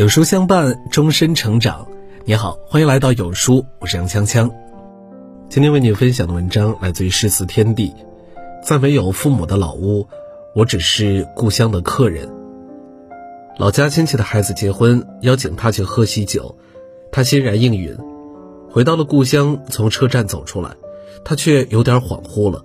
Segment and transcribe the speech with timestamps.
[0.00, 1.86] 有书相伴，终身成长。
[2.24, 4.50] 你好，欢迎来到有书，我是杨锵锵。
[5.50, 7.94] 今天为你分享的文章来自于诗词天地。
[8.64, 10.08] 在没有父母的老屋，
[10.54, 12.30] 我只是故乡的客人。
[13.58, 16.56] 老家亲戚的孩子结婚，邀请他去喝喜酒，
[17.12, 17.94] 他欣然应允。
[18.70, 20.76] 回到了故乡，从车站走出来，
[21.26, 22.64] 他却有点恍惚了。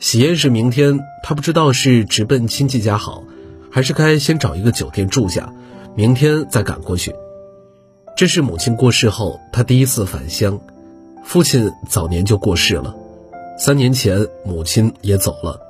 [0.00, 3.22] 喜宴是明天，他不知道是直奔亲戚家好，
[3.70, 5.52] 还是该先找一个酒店住下。
[5.98, 7.12] 明天再赶过去。
[8.16, 10.60] 这是母亲过世后，他第一次返乡。
[11.24, 12.94] 父亲早年就过世了，
[13.58, 15.60] 三年前母亲也走了。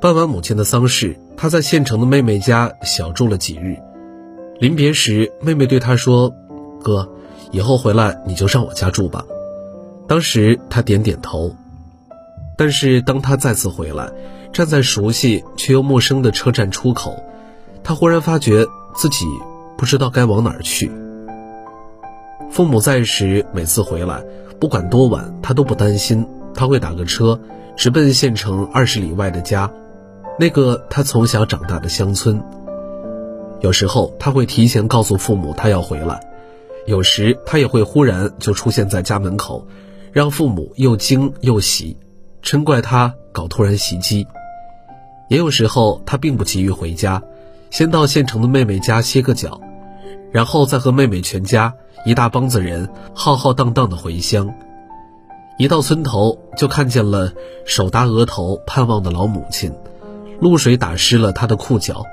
[0.00, 3.76] 办完母亲的丧事，他在县城的妹妹家小住了几日。
[4.58, 6.34] 临别时，妹妹对他说
[6.82, 7.08] ：“哥，
[7.52, 9.24] 以后回来你就上我家住吧。”
[10.08, 11.54] 当时他点点头。
[12.58, 14.10] 但是当他再次回来，
[14.52, 17.22] 站在熟悉却又陌生的车站出口，
[17.84, 18.66] 他忽然发觉。
[18.96, 19.26] 自己
[19.76, 20.90] 不知道该往哪儿去。
[22.50, 24.24] 父母在时，每次回来，
[24.58, 26.26] 不管多晚，他都不担心。
[26.54, 27.38] 他会打个车，
[27.76, 29.70] 直奔县城二十里外的家，
[30.38, 32.42] 那个他从小长大的乡村。
[33.60, 36.18] 有时候他会提前告诉父母他要回来，
[36.86, 39.66] 有时他也会忽然就出现在家门口，
[40.12, 41.98] 让父母又惊又喜，
[42.42, 44.26] 嗔怪他搞突然袭击。
[45.28, 47.22] 也有时候他并不急于回家。
[47.70, 49.60] 先到县城的妹妹家歇个脚，
[50.32, 54.52] 然后再和妹妹全家一大帮子人浩浩荡荡的回乡。
[55.58, 57.32] 一到村头，就看见了
[57.64, 59.72] 手搭额头盼望的老母亲，
[60.40, 62.04] 露水打湿了她的裤脚。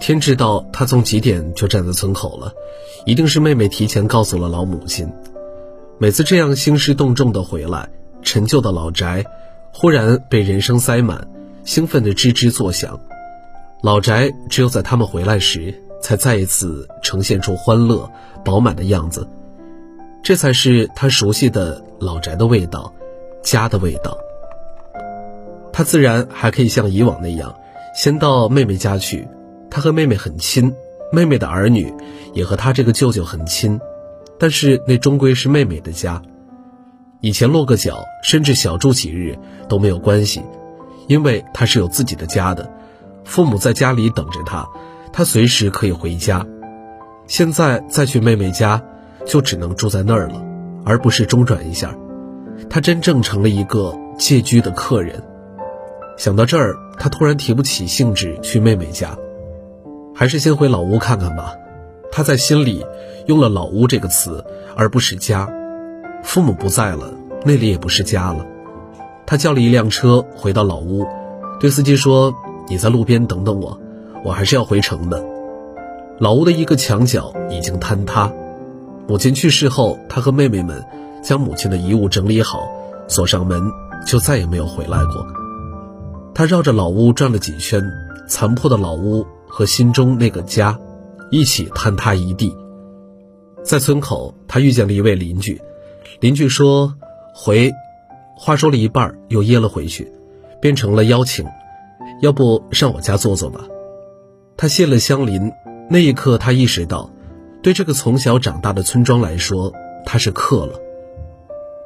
[0.00, 2.54] 天知道他从几点就站在村口了，
[3.04, 5.12] 一定是妹妹提前告诉了老母亲。
[5.98, 7.90] 每次这样兴师动众的回来，
[8.22, 9.26] 陈旧的老宅
[9.74, 11.28] 忽然被人声塞满，
[11.64, 12.98] 兴奋的吱吱作响。
[13.82, 18.10] 老宅只有在他们回来时，才再一次呈现出欢乐
[18.44, 19.26] 饱满的样子，
[20.22, 22.92] 这才是他熟悉的老宅的味道，
[23.42, 24.18] 家的味道。
[25.72, 27.54] 他自然还可以像以往那样，
[27.94, 29.26] 先到妹妹家去。
[29.70, 30.74] 他和妹妹很亲，
[31.10, 31.94] 妹妹的儿女
[32.34, 33.80] 也和他这个舅舅很亲，
[34.38, 36.20] 但是那终归是妹妹的家。
[37.22, 39.38] 以前落个脚，甚至小住几日
[39.70, 40.42] 都没有关系，
[41.08, 42.70] 因为他是有自己的家的。
[43.24, 44.68] 父母在家里等着他，
[45.12, 46.44] 他随时可以回家。
[47.26, 48.82] 现在再去妹妹家，
[49.24, 50.42] 就只能住在那儿了，
[50.84, 51.94] 而不是中转一下。
[52.68, 55.22] 他真正成了一个借居的客人。
[56.16, 59.16] 想到这儿，他突然提不起兴致去妹妹家，
[60.14, 61.54] 还是先回老屋看看吧。
[62.10, 62.84] 他在心里
[63.26, 64.44] 用了“老屋”这个词，
[64.74, 65.48] 而不是家。
[66.24, 67.12] 父母不在了，
[67.44, 68.44] 那里也不是家了。
[69.24, 71.06] 他叫了一辆车回到老屋，
[71.60, 72.34] 对司机说。
[72.70, 73.78] 你在路边等等我，
[74.24, 75.22] 我还是要回城的。
[76.20, 78.32] 老屋的一个墙角已经坍塌。
[79.08, 80.84] 母亲去世后，他和妹妹们
[81.20, 82.70] 将母亲的遗物整理好，
[83.08, 83.60] 锁上门，
[84.06, 85.26] 就再也没有回来过。
[86.32, 87.82] 他绕着老屋转了几圈，
[88.28, 90.78] 残破的老屋和心中那个家，
[91.30, 92.56] 一起坍塌一地。
[93.64, 95.60] 在村口，他遇见了一位邻居，
[96.20, 96.94] 邻居说
[97.34, 97.72] ：“回。”
[98.38, 100.10] 话说了一半又噎了回去，
[100.62, 101.44] 变成了邀请。
[102.20, 103.60] 要不上我家坐坐吧？
[104.56, 105.52] 他谢了乡邻，
[105.88, 107.10] 那一刻他意识到，
[107.62, 109.72] 对这个从小长大的村庄来说，
[110.04, 110.74] 他是客了。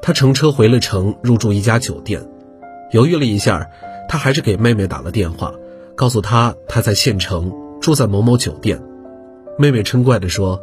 [0.02, 2.22] 他乘车回了城，入住一家酒店，
[2.90, 3.70] 犹豫了一下，
[4.08, 5.54] 他还是给妹妹打了电话，
[5.94, 8.82] 告诉她他在县城住在某某酒店。
[9.56, 10.60] 妹妹嗔怪地说：“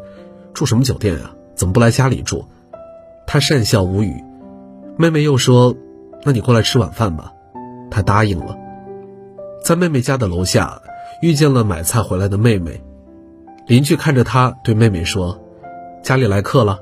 [0.53, 1.33] 住什么酒店啊？
[1.55, 2.45] 怎么不来家里住？”
[3.25, 4.21] 他讪笑无语。
[4.97, 5.75] 妹妹又说
[6.23, 7.31] ：“那你过来吃晚饭吧。”
[7.89, 8.57] 他答应了。
[9.63, 10.81] 在妹妹家的楼下，
[11.21, 12.81] 遇见了买菜回来的妹妹。
[13.67, 15.39] 邻居看着他，对妹妹说
[16.01, 16.79] ：“家里来客了。”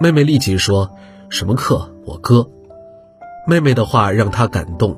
[0.00, 0.90] 妹妹立即说
[1.28, 1.94] ：“什么客？
[2.06, 2.48] 我哥。”
[3.46, 4.96] 妹妹的话让他感动，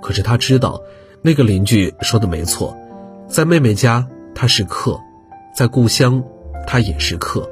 [0.00, 0.80] 可是他知道，
[1.22, 2.76] 那个邻居说的没错，
[3.26, 4.98] 在妹妹家他是客，
[5.52, 6.22] 在故乡
[6.68, 7.50] 他也是客。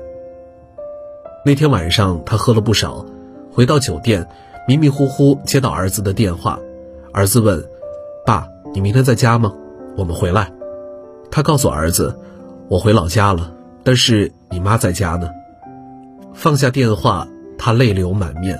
[1.44, 3.04] 那天晚上他喝了不少，
[3.52, 4.26] 回到酒店，
[4.68, 6.58] 迷迷糊糊接到儿子的电话，
[7.12, 7.62] 儿子问
[8.24, 9.52] ：“爸。”你明天在家吗？
[9.96, 10.50] 我们回来。
[11.30, 12.18] 他告诉儿子
[12.68, 15.30] ：“我回老家了，但是你妈在家呢。”
[16.34, 17.26] 放下电话，
[17.58, 18.58] 他泪流满面。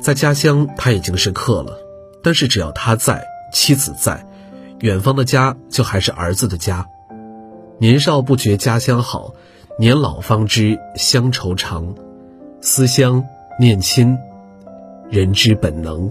[0.00, 1.76] 在家乡，他已经是客了，
[2.22, 4.24] 但是只要他在，妻子在，
[4.80, 6.86] 远方的家就还是儿子的家。
[7.78, 9.34] 年少不觉家乡好，
[9.78, 11.94] 年老方知乡愁长。
[12.60, 13.24] 思乡
[13.58, 14.18] 念亲，
[15.10, 16.10] 人之本能。